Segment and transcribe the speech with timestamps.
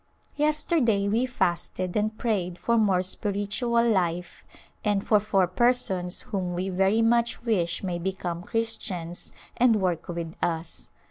[0.35, 4.43] Yesterday we fasted and prayed for more spiritual life,
[4.83, 10.33] and for four persons whom we very much wish may become Christians and work with
[10.41, 10.89] us.